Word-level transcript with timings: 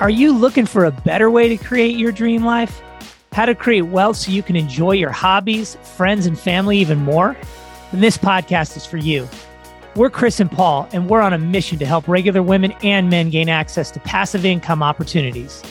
Are 0.00 0.10
you 0.10 0.30
looking 0.30 0.64
for 0.64 0.84
a 0.84 0.92
better 0.92 1.28
way 1.28 1.48
to 1.48 1.56
create 1.56 1.96
your 1.96 2.12
dream 2.12 2.44
life? 2.44 2.80
How 3.32 3.46
to 3.46 3.54
create 3.56 3.82
wealth 3.82 4.16
so 4.16 4.30
you 4.30 4.44
can 4.44 4.54
enjoy 4.54 4.92
your 4.92 5.10
hobbies, 5.10 5.76
friends, 5.96 6.24
and 6.24 6.38
family 6.38 6.78
even 6.78 6.98
more? 6.98 7.36
Then 7.90 8.00
this 8.00 8.16
podcast 8.16 8.76
is 8.76 8.86
for 8.86 8.96
you. 8.96 9.28
We're 9.96 10.08
Chris 10.08 10.38
and 10.38 10.52
Paul, 10.52 10.88
and 10.92 11.10
we're 11.10 11.20
on 11.20 11.32
a 11.32 11.38
mission 11.38 11.80
to 11.80 11.86
help 11.86 12.06
regular 12.06 12.44
women 12.44 12.72
and 12.84 13.10
men 13.10 13.30
gain 13.30 13.48
access 13.48 13.90
to 13.90 13.98
passive 13.98 14.44
income 14.44 14.84
opportunities. 14.84 15.64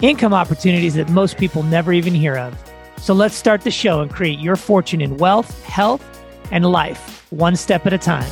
Income 0.00 0.32
opportunities 0.32 0.94
that 0.94 1.10
most 1.10 1.36
people 1.36 1.62
never 1.62 1.92
even 1.92 2.14
hear 2.14 2.38
of. 2.38 2.56
So 2.96 3.12
let's 3.12 3.34
start 3.34 3.60
the 3.60 3.70
show 3.70 4.00
and 4.00 4.10
create 4.10 4.38
your 4.38 4.56
fortune 4.56 5.02
in 5.02 5.18
wealth, 5.18 5.62
health, 5.62 6.02
and 6.50 6.64
life, 6.64 7.26
one 7.30 7.54
step 7.54 7.84
at 7.84 7.92
a 7.92 7.98
time. 7.98 8.30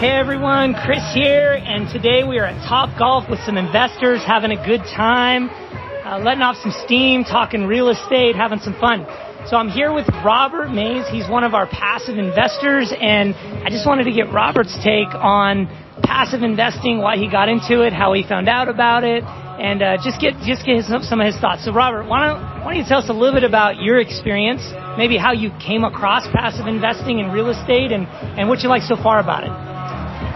Hey 0.00 0.16
everyone, 0.16 0.72
Chris 0.72 1.04
here, 1.12 1.60
and 1.60 1.84
today 1.92 2.24
we 2.24 2.38
are 2.38 2.46
at 2.46 2.56
Top 2.64 2.88
Golf 2.98 3.28
with 3.28 3.38
some 3.44 3.58
investors 3.58 4.24
having 4.24 4.50
a 4.50 4.56
good 4.56 4.80
time, 4.88 5.52
uh, 5.52 6.16
letting 6.16 6.40
off 6.40 6.56
some 6.56 6.72
steam, 6.72 7.22
talking 7.22 7.68
real 7.68 7.90
estate, 7.92 8.32
having 8.32 8.60
some 8.60 8.72
fun. 8.80 9.04
So 9.44 9.60
I'm 9.60 9.68
here 9.68 9.92
with 9.92 10.08
Robert 10.24 10.72
Mays. 10.72 11.04
He's 11.12 11.28
one 11.28 11.44
of 11.44 11.52
our 11.52 11.68
passive 11.68 12.16
investors, 12.16 12.96
and 12.96 13.36
I 13.60 13.68
just 13.68 13.84
wanted 13.84 14.04
to 14.04 14.12
get 14.16 14.32
Robert's 14.32 14.72
take 14.80 15.12
on 15.12 15.68
passive 16.00 16.40
investing, 16.40 17.04
why 17.04 17.18
he 17.20 17.28
got 17.28 17.50
into 17.52 17.84
it, 17.84 17.92
how 17.92 18.14
he 18.14 18.24
found 18.24 18.48
out 18.48 18.72
about 18.72 19.04
it, 19.04 19.20
and 19.20 19.84
uh, 19.84 20.00
just 20.00 20.16
get 20.16 20.32
just 20.48 20.64
get 20.64 20.80
his, 20.80 20.88
some 20.88 21.20
of 21.20 21.26
his 21.28 21.36
thoughts. 21.44 21.68
So 21.68 21.76
Robert, 21.76 22.08
why 22.08 22.24
don't 22.24 22.40
why 22.64 22.72
don't 22.72 22.80
you 22.80 22.88
tell 22.88 23.04
us 23.04 23.10
a 23.10 23.12
little 23.12 23.36
bit 23.36 23.44
about 23.44 23.84
your 23.84 24.00
experience, 24.00 24.64
maybe 24.96 25.20
how 25.20 25.36
you 25.36 25.52
came 25.60 25.84
across 25.84 26.24
passive 26.32 26.64
investing 26.64 27.20
in 27.20 27.28
real 27.28 27.52
estate, 27.52 27.92
and 27.92 28.08
and 28.40 28.48
what 28.48 28.64
you 28.64 28.70
like 28.70 28.80
so 28.80 28.96
far 28.96 29.20
about 29.20 29.44
it. 29.44 29.69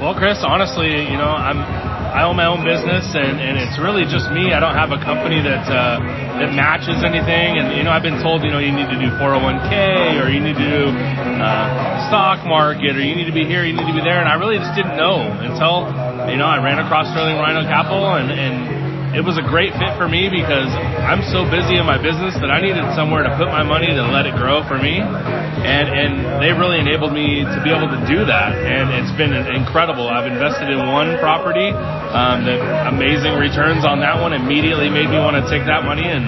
Well, 0.04 0.12
Chris, 0.12 0.44
honestly, 0.44 1.08
you 1.08 1.16
know, 1.16 1.32
I'm 1.32 1.64
I 1.64 2.28
own 2.28 2.36
my 2.36 2.44
own 2.44 2.60
business, 2.60 3.08
and, 3.16 3.40
and 3.40 3.56
it's 3.56 3.80
really 3.80 4.04
just 4.04 4.28
me. 4.36 4.52
I 4.52 4.60
don't 4.60 4.76
have 4.76 4.92
a 4.92 5.00
company 5.00 5.40
that 5.40 5.64
uh, 5.64 5.96
that 6.44 6.52
matches 6.52 7.00
anything. 7.00 7.56
And 7.56 7.72
you 7.72 7.88
know, 7.88 7.88
I've 7.88 8.04
been 8.04 8.20
told, 8.20 8.44
you 8.44 8.52
know, 8.52 8.60
you 8.60 8.68
need 8.68 8.92
to 8.92 9.00
do 9.00 9.08
401k, 9.16 10.20
or 10.20 10.28
you 10.28 10.44
need 10.44 10.60
to 10.60 10.68
do 10.68 10.92
uh, 11.40 12.04
stock 12.12 12.44
market, 12.44 12.92
or 12.92 13.00
you 13.00 13.16
need 13.16 13.32
to 13.32 13.32
be 13.32 13.48
here, 13.48 13.64
you 13.64 13.72
need 13.72 13.88
to 13.88 13.96
be 13.96 14.04
there. 14.04 14.20
And 14.20 14.28
I 14.28 14.36
really 14.36 14.60
just 14.60 14.76
didn't 14.76 15.00
know 15.00 15.24
until 15.24 15.88
you 16.28 16.36
know 16.36 16.44
I 16.44 16.60
ran 16.60 16.76
across 16.84 17.08
Sterling 17.08 17.40
Rhino 17.40 17.64
Capital, 17.64 18.20
and 18.20 18.28
and 18.28 18.73
it 19.14 19.22
was 19.22 19.38
a 19.38 19.46
great 19.46 19.70
fit 19.78 19.94
for 19.94 20.10
me 20.10 20.26
because 20.26 20.66
I'm 21.06 21.22
so 21.30 21.46
busy 21.46 21.78
in 21.78 21.86
my 21.86 22.02
business 22.02 22.34
that 22.42 22.50
I 22.50 22.58
needed 22.58 22.82
somewhere 22.98 23.22
to 23.22 23.30
put 23.38 23.46
my 23.46 23.62
money 23.62 23.86
to 23.94 24.02
let 24.10 24.26
it 24.26 24.34
grow 24.34 24.66
for 24.66 24.74
me. 24.74 24.98
And, 24.98 25.86
and 25.86 26.42
they 26.42 26.50
really 26.50 26.82
enabled 26.82 27.14
me 27.14 27.46
to 27.46 27.58
be 27.62 27.70
able 27.70 27.86
to 27.94 28.00
do 28.10 28.26
that. 28.26 28.58
And 28.58 28.90
it's 28.90 29.14
been 29.14 29.30
incredible. 29.32 30.10
I've 30.10 30.26
invested 30.26 30.66
in 30.66 30.90
one 30.90 31.14
property, 31.22 31.70
um, 31.70 32.42
the 32.42 32.58
amazing 32.90 33.38
returns 33.38 33.86
on 33.86 34.02
that 34.02 34.18
one 34.18 34.34
immediately 34.34 34.90
made 34.90 35.06
me 35.06 35.22
want 35.22 35.38
to 35.38 35.46
take 35.46 35.62
that 35.70 35.86
money 35.86 36.10
and 36.10 36.26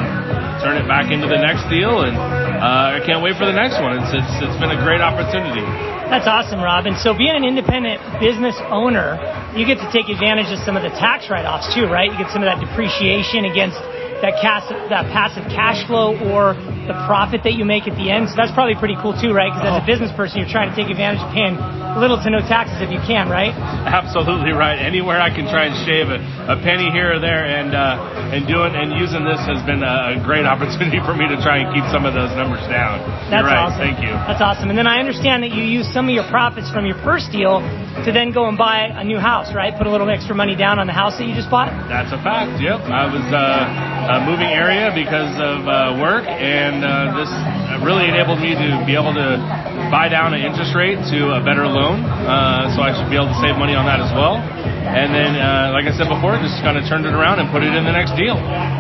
turn 0.63 0.79
it 0.79 0.87
back 0.87 1.11
into 1.11 1.27
the 1.27 1.43
next 1.43 1.67
deal. 1.67 2.07
And 2.07 2.15
uh, 2.57 2.97
I 2.97 3.01
can't 3.05 3.23
wait 3.23 3.37
for 3.37 3.45
the 3.45 3.57
next 3.57 3.79
one. 3.79 4.01
It's, 4.01 4.13
it's, 4.13 4.35
it's 4.45 4.59
been 4.61 4.73
a 4.73 4.81
great 4.81 5.01
opportunity. 5.01 5.65
That's 6.07 6.31
awesome, 6.31 6.63
Rob. 6.63 6.87
And 6.87 6.95
so 6.97 7.13
being 7.13 7.35
an 7.35 7.43
independent 7.43 7.99
business 8.23 8.55
owner, 8.71 9.19
you 9.59 9.67
get 9.67 9.83
to 9.83 9.89
take 9.91 10.07
advantage 10.07 10.55
of 10.55 10.63
some 10.63 10.79
of 10.79 10.87
the 10.87 10.95
tax 10.95 11.27
write-offs 11.27 11.75
too, 11.75 11.91
right? 11.91 12.07
You 12.07 12.17
get 12.17 12.31
some 12.31 12.47
of 12.47 12.49
that 12.49 12.63
depreciation 12.63 13.43
against 13.43 13.77
that, 14.23 14.39
cash, 14.41 14.65
that 14.71 15.11
passive 15.13 15.45
cash 15.51 15.85
flow 15.85 16.17
or 16.33 16.55
the 16.89 16.97
profit 17.05 17.43
that 17.43 17.59
you 17.59 17.67
make 17.67 17.91
at 17.91 17.99
the 17.99 18.09
end. 18.09 18.31
So 18.31 18.39
that's 18.39 18.55
probably 18.55 18.79
pretty 18.79 18.97
cool 19.03 19.13
too, 19.19 19.35
right? 19.35 19.51
Because 19.51 19.67
as 19.67 19.77
a 19.81 19.85
oh. 19.85 19.91
business 19.91 20.13
person, 20.15 20.41
you're 20.41 20.53
trying 20.53 20.71
to 20.71 20.77
take 20.79 20.89
advantage 20.89 21.21
of 21.21 21.31
paying 21.35 21.59
little 21.99 22.17
to 22.21 22.29
no 22.31 22.41
taxes 22.45 22.81
if 22.81 22.89
you 22.89 23.03
can, 23.05 23.29
right? 23.29 23.53
Absolutely 24.01 24.53
right. 24.53 24.79
Anywhere 24.79 25.21
I 25.21 25.29
can 25.29 25.51
try 25.51 25.67
and 25.67 25.77
shave 25.85 26.09
a, 26.09 26.23
a 26.47 26.57
penny 26.63 26.91
here 26.95 27.19
or 27.19 27.21
there, 27.21 27.43
and 27.43 27.75
uh, 27.75 28.31
and 28.31 28.47
doing 28.47 28.75
and 28.75 28.95
using 28.95 29.27
this 29.27 29.43
has 29.47 29.59
been 29.67 29.83
a, 29.83 30.19
great 30.23 30.47
opportunity 30.55 31.03
for 31.03 31.15
me 31.15 31.27
to 31.27 31.37
try 31.43 31.63
and 31.63 31.75
keep 31.75 31.85
some 31.91 32.07
of 32.07 32.15
those 32.15 32.31
numbers 32.39 32.63
down. 32.71 33.03
That's 33.31 33.43
you're 33.43 33.51
right. 33.51 33.67
awesome. 33.67 33.83
Thank 33.83 33.99
you. 34.03 34.15
That's 34.27 34.43
awesome. 34.43 34.71
And 34.71 34.79
then 34.79 34.87
I 34.87 34.99
understand 35.03 35.43
that 35.43 35.53
you 35.53 35.63
use 35.63 35.87
some 35.91 36.09
of 36.09 36.15
your 36.15 36.27
profits 36.31 36.71
from 36.71 36.87
your 36.87 36.99
first 37.03 37.31
deal 37.35 37.63
to 38.07 38.11
then 38.15 38.31
go 38.31 38.47
and 38.47 38.57
buy 38.57 38.91
a 38.91 39.05
new 39.05 39.19
house, 39.19 39.55
right? 39.55 39.75
Put 39.75 39.87
a 39.87 39.93
little 39.93 40.09
extra 40.09 40.35
money 40.35 40.55
down 40.55 40.79
on 40.79 40.87
the 40.87 40.97
house 40.97 41.19
that 41.19 41.27
you 41.27 41.35
just 41.35 41.51
bought. 41.51 41.71
That's 41.91 42.11
a 42.15 42.21
fact. 42.23 42.63
Yep. 42.63 42.87
I 42.87 43.07
was 43.11 43.27
uh, 43.31 43.39
uh, 43.39 44.27
moving 44.27 44.51
area 44.51 44.95
because 44.95 45.35
of 45.39 45.67
uh, 45.67 45.99
work, 45.99 46.25
and 46.27 46.83
uh, 47.77 47.85
really 47.85 48.09
enabled 48.09 48.41
me 48.41 48.57
to 48.57 48.83
be 48.89 48.97
able 48.97 49.13
to 49.13 49.37
buy 49.93 50.09
down 50.09 50.33
an 50.33 50.41
interest 50.41 50.73
rate 50.75 50.97
to 51.13 51.37
a 51.37 51.41
better 51.45 51.69
loan. 51.69 52.01
Uh, 52.05 52.73
so 52.75 52.81
I 52.81 52.97
should 52.97 53.09
be 53.13 53.17
able 53.17 53.29
to 53.29 53.41
save 53.45 53.61
money 53.61 53.77
on 53.77 53.85
that 53.87 54.01
as 54.01 54.11
well. 54.17 54.41
And 54.41 55.13
then, 55.13 55.37
uh, 55.37 55.77
like 55.77 55.85
I 55.85 55.93
said 55.93 56.09
before, 56.09 56.39
just 56.41 56.63
kind 56.63 56.79
of 56.79 56.89
turned 56.89 57.05
it 57.05 57.13
around 57.13 57.43
and 57.43 57.51
put 57.53 57.63
it 57.63 57.75
in 57.75 57.85
the 57.85 57.93
next 57.93 58.17
deal. 58.17 58.39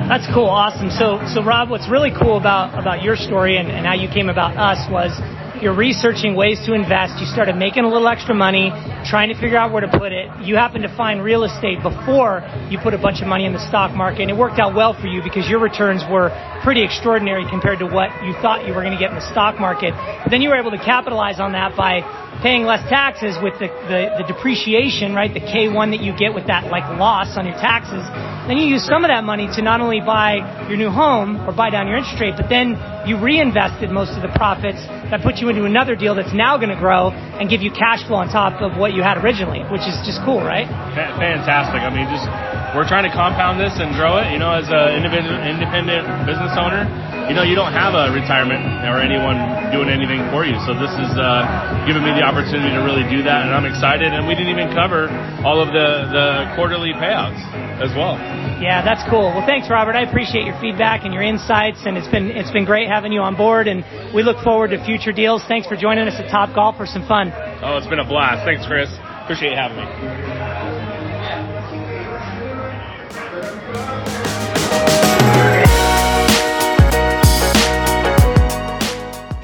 That's 0.09 0.25
cool, 0.33 0.49
awesome. 0.49 0.89
So, 0.89 1.21
so 1.29 1.43
Rob, 1.43 1.69
what's 1.69 1.91
really 1.91 2.15
cool 2.15 2.39
about 2.39 2.73
about 2.79 3.03
your 3.03 3.17
story 3.17 3.59
and, 3.59 3.69
and 3.69 3.85
how 3.85 3.95
you 3.95 4.09
came 4.09 4.31
about 4.31 4.57
us 4.57 4.81
was 4.89 5.13
you're 5.63 5.75
researching 5.75 6.35
ways 6.35 6.61
to 6.67 6.75
invest. 6.75 7.21
You 7.21 7.27
started 7.27 7.57
making 7.57 7.85
a 7.85 7.89
little 7.89 8.09
extra 8.09 8.35
money, 8.35 8.71
trying 9.05 9.29
to 9.29 9.39
figure 9.41 9.57
out 9.57 9.73
where 9.73 9.81
to 9.81 9.89
put 9.99 10.13
it. 10.13 10.29
You 10.43 10.57
happened 10.57 10.85
to 10.85 10.95
find 10.97 11.23
real 11.23 11.45
estate 11.45 11.83
before 11.83 12.45
you 12.69 12.79
put 12.79 12.95
a 12.95 12.99
bunch 12.99 13.23
of 13.23 13.29
money 13.29 13.47
in 13.47 13.53
the 13.53 13.65
stock 13.69 13.95
market, 13.97 14.23
and 14.23 14.31
it 14.31 14.37
worked 14.37 14.59
out 14.59 14.75
well 14.75 14.93
for 14.93 15.07
you 15.07 15.23
because 15.23 15.49
your 15.49 15.61
returns 15.61 16.03
were 16.11 16.29
pretty 16.63 16.85
extraordinary 16.85 17.49
compared 17.49 17.79
to 17.79 17.87
what 17.87 18.11
you 18.25 18.33
thought 18.43 18.67
you 18.67 18.75
were 18.75 18.83
going 18.83 18.93
to 18.93 19.01
get 19.01 19.11
in 19.11 19.17
the 19.17 19.31
stock 19.33 19.59
market. 19.59 19.95
But 20.23 20.31
then 20.31 20.43
you 20.43 20.51
were 20.51 20.61
able 20.61 20.73
to 20.73 20.83
capitalize 20.83 21.41
on 21.41 21.53
that 21.53 21.77
by 21.77 22.05
paying 22.43 22.65
less 22.65 22.87
taxes 22.89 23.37
with 23.41 23.55
the, 23.59 23.69
the, 23.89 24.21
the 24.21 24.25
depreciation, 24.29 25.15
right? 25.15 25.33
The 25.33 25.41
K1 25.41 25.97
that 25.97 26.05
you 26.05 26.13
get 26.17 26.35
with 26.35 26.47
that 26.49 26.69
like 26.69 26.85
loss 26.99 27.37
on 27.37 27.47
your 27.47 27.57
taxes. 27.57 28.05
Then 28.47 28.59
you 28.59 28.67
use 28.67 28.85
some 28.85 29.05
of 29.05 29.09
that 29.09 29.25
money 29.25 29.49
to 29.57 29.63
not 29.63 29.81
only 29.81 30.01
buy 30.01 30.69
your 30.69 30.77
new 30.77 30.91
home 30.91 31.41
or 31.49 31.53
buy 31.53 31.71
down 31.71 31.89
your 31.89 31.97
interest 31.97 32.21
rate, 32.21 32.35
but 32.37 32.49
then 32.49 32.77
you 33.07 33.15
reinvested 33.17 33.91
most 33.95 34.19
of 34.19 34.23
the 34.23 34.33
profits 34.35 34.83
that 35.09 35.23
put 35.23 35.39
you 35.39 35.49
into 35.49 35.65
another 35.65 35.95
deal 35.95 36.15
that's 36.15 36.35
now 36.35 36.59
going 36.59 36.75
to 36.75 36.79
grow 36.79 37.15
and 37.39 37.47
give 37.49 37.63
you 37.63 37.71
cash 37.71 38.03
flow 38.07 38.19
on 38.19 38.27
top 38.29 38.59
of 38.59 38.75
what 38.75 38.93
you 38.93 39.03
had 39.03 39.23
originally, 39.23 39.63
which 39.71 39.87
is 39.87 39.95
just 40.03 40.19
cool, 40.27 40.43
right? 40.43 40.67
Fantastic. 40.99 41.87
I 41.87 41.91
mean, 41.95 42.11
just 42.11 42.27
we're 42.75 42.89
trying 42.91 43.07
to 43.07 43.15
compound 43.15 43.63
this 43.63 43.79
and 43.79 43.95
grow 43.95 44.19
it. 44.19 44.35
You 44.35 44.43
know, 44.43 44.51
as 44.51 44.67
an 44.67 44.99
independent, 44.99 46.03
business 46.27 46.53
owner, 46.59 46.85
you 47.31 47.35
know, 47.35 47.47
you 47.47 47.55
don't 47.55 47.73
have 47.73 47.95
a 47.95 48.11
retirement 48.11 48.63
or 48.87 48.99
anyone 48.99 49.39
doing 49.71 49.91
anything 49.91 50.23
for 50.35 50.43
you. 50.43 50.59
So 50.67 50.75
this 50.75 50.91
is 50.91 51.11
uh, 51.15 51.47
giving 51.87 52.03
me 52.03 52.11
the 52.15 52.27
opportunity 52.27 52.75
to 52.75 52.83
really 52.83 53.07
do 53.07 53.23
that, 53.23 53.47
and 53.47 53.55
I'm 53.55 53.67
excited. 53.67 54.11
And 54.11 54.27
we 54.27 54.35
didn't 54.35 54.51
even 54.51 54.75
cover 54.75 55.07
all 55.47 55.63
of 55.63 55.71
the 55.71 56.11
the 56.11 56.27
quarterly 56.59 56.91
payouts 56.99 57.39
as 57.79 57.95
well. 57.95 58.19
Yeah, 58.61 58.83
that's 58.83 59.03
cool. 59.11 59.33
Well, 59.37 59.45
thanks, 59.45 59.69
Robert. 59.69 59.97
I 59.97 60.03
appreciate 60.03 60.47
your 60.47 60.59
feedback 60.61 61.05
and 61.05 61.13
your 61.13 61.23
insights, 61.23 61.85
and 61.85 61.99
it's 61.99 62.09
been 62.09 62.31
it's 62.31 62.51
been 62.51 62.65
great 62.65 62.89
having 62.89 63.13
you 63.13 63.21
on 63.21 63.37
board. 63.37 63.69
And 63.69 63.85
we 64.15 64.23
look 64.23 64.43
forward 64.43 64.71
to 64.71 64.83
future 64.85 65.13
deals. 65.13 65.45
Thanks 65.45 65.69
for 65.69 65.77
joining 65.77 66.09
us 66.09 66.19
at 66.19 66.31
Top 66.31 66.55
Golf 66.55 66.77
for 66.77 66.87
some 66.87 67.07
fun. 67.07 67.33
Oh, 67.63 67.77
it's 67.77 67.87
been 67.87 67.99
a 67.99 68.05
blast. 68.05 68.47
Thanks, 68.47 68.65
Chris. 68.67 68.89
Appreciate 69.25 69.51
you 69.51 69.57
having 69.57 69.77
me. 69.77 69.85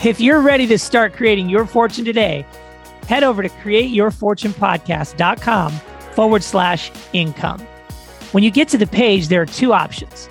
If 0.05 0.21
you're 0.21 0.41
ready 0.41 0.67
to 0.67 0.78
start 0.78 1.12
creating 1.12 1.48
your 1.48 1.65
fortune 1.65 2.04
today, 2.04 2.45
head 3.09 3.22
over 3.22 3.41
to 3.42 3.48
createyourfortunepodcast.com 3.48 5.72
forward 6.15 6.42
slash 6.42 6.91
income. 7.13 7.65
When 8.33 8.43
you 8.43 8.51
get 8.51 8.69
to 8.69 8.79
the 8.79 8.87
page, 8.87 9.29
there 9.29 9.43
are 9.43 9.47
two 9.47 9.75
options. 9.75 10.29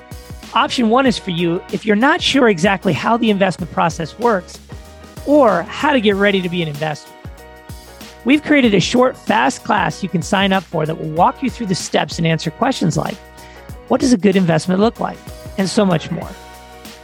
Option 0.54 0.90
one 0.90 1.06
is 1.06 1.20
for 1.20 1.30
you 1.30 1.64
if 1.72 1.86
you're 1.86 1.96
not 1.96 2.20
sure 2.20 2.50
exactly 2.50 2.94
how 2.94 3.16
the 3.16 3.30
investment 3.30 3.72
process 3.72 4.18
works 4.18 4.60
or 5.28 5.62
how 5.64 5.94
to 5.94 6.02
get 6.02 6.16
ready 6.16 6.42
to 6.42 6.50
be 6.50 6.64
an 6.64 6.68
investor. 6.68 7.12
We've 8.26 8.42
created 8.42 8.74
a 8.74 8.80
short, 8.80 9.16
fast 9.16 9.64
class 9.64 10.02
you 10.02 10.10
can 10.10 10.24
sign 10.24 10.52
up 10.52 10.64
for 10.64 10.86
that 10.88 11.00
will 11.00 11.12
walk 11.12 11.44
you 11.44 11.50
through 11.50 11.68
the 11.68 11.76
steps 11.76 12.18
and 12.18 12.26
answer 12.26 12.50
questions 12.50 12.98
like 12.98 13.16
what 13.88 14.02
does 14.02 14.14
a 14.14 14.18
good 14.18 14.36
investment 14.36 14.80
look 14.80 15.00
like? 15.00 15.18
And 15.58 15.70
so 15.70 15.86
much 15.86 16.10
more. 16.10 16.30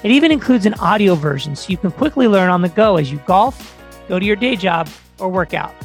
It 0.04 0.12
even 0.12 0.32
includes 0.32 0.66
an 0.66 0.74
audio 0.76 1.16
version 1.16 1.56
so 1.56 1.70
you 1.70 1.78
can 1.78 1.92
quickly 1.92 2.28
learn 2.28 2.50
on 2.50 2.62
the 2.62 2.70
go 2.70 2.98
as 2.98 3.12
you 3.12 3.22
golf, 3.28 3.78
go 4.08 4.18
to 4.20 4.26
your 4.26 4.36
day 4.36 4.56
job, 4.56 4.90
or 5.20 5.30
work 5.30 5.54
out. 5.54 5.76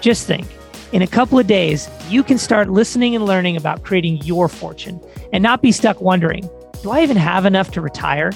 Just 0.00 0.26
think 0.26 0.46
in 0.92 1.00
a 1.00 1.06
couple 1.06 1.38
of 1.38 1.46
days, 1.46 1.88
you 2.08 2.22
can 2.22 2.36
start 2.36 2.68
listening 2.68 3.16
and 3.16 3.24
learning 3.24 3.56
about 3.56 3.82
creating 3.82 4.18
your 4.24 4.48
fortune 4.48 5.00
and 5.32 5.42
not 5.42 5.62
be 5.62 5.72
stuck 5.72 6.00
wondering, 6.00 6.48
do 6.82 6.90
I 6.90 7.02
even 7.02 7.16
have 7.16 7.46
enough 7.46 7.70
to 7.72 7.80
retire? 7.80 8.30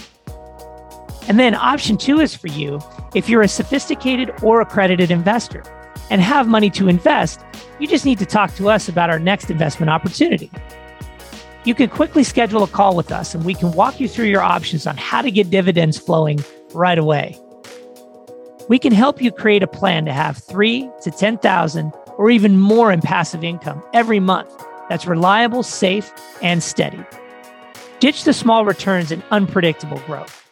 And 1.28 1.38
then 1.38 1.54
option 1.54 1.96
two 1.98 2.18
is 2.18 2.34
for 2.34 2.46
you 2.48 2.80
if 3.14 3.28
you're 3.28 3.42
a 3.42 3.48
sophisticated 3.48 4.32
or 4.42 4.60
accredited 4.60 5.10
investor. 5.10 5.62
and 6.10 6.20
have 6.20 6.46
money 6.46 6.70
to 6.70 6.88
invest. 6.88 7.40
You 7.78 7.86
just 7.86 8.04
need 8.04 8.18
to 8.20 8.26
talk 8.26 8.54
to 8.56 8.68
us 8.68 8.88
about 8.88 9.10
our 9.10 9.18
next 9.18 9.50
investment 9.50 9.90
opportunity. 9.90 10.50
You 11.64 11.74
can 11.74 11.88
quickly 11.88 12.22
schedule 12.22 12.62
a 12.62 12.68
call 12.68 12.94
with 12.94 13.10
us 13.10 13.34
and 13.34 13.44
we 13.44 13.54
can 13.54 13.72
walk 13.72 13.98
you 13.98 14.08
through 14.08 14.26
your 14.26 14.42
options 14.42 14.86
on 14.86 14.96
how 14.96 15.20
to 15.20 15.30
get 15.30 15.50
dividends 15.50 15.98
flowing 15.98 16.38
right 16.72 16.98
away. 16.98 17.36
We 18.68 18.78
can 18.78 18.92
help 18.92 19.20
you 19.20 19.32
create 19.32 19.62
a 19.62 19.66
plan 19.66 20.04
to 20.06 20.12
have 20.12 20.38
3 20.38 20.88
to 21.02 21.10
10,000 21.10 21.92
or 22.16 22.30
even 22.30 22.58
more 22.58 22.92
in 22.92 23.00
passive 23.00 23.42
income 23.44 23.82
every 23.92 24.20
month 24.20 24.48
that's 24.88 25.06
reliable, 25.06 25.62
safe, 25.62 26.10
and 26.42 26.62
steady. 26.62 27.04
Ditch 28.00 28.24
the 28.24 28.32
small 28.32 28.64
returns 28.64 29.10
and 29.10 29.22
unpredictable 29.30 29.98
growth. 30.06 30.42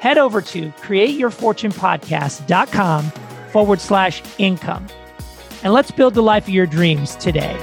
Head 0.00 0.18
over 0.18 0.42
to 0.42 0.68
createyourfortunepodcast.com 0.70 3.04
forward 3.50 3.80
slash 3.80 4.22
income. 4.38 4.86
And 5.62 5.72
let's 5.72 5.90
build 5.90 6.12
the 6.14 6.22
life 6.22 6.44
of 6.44 6.50
your 6.50 6.66
dreams 6.66 7.16
today. 7.16 7.56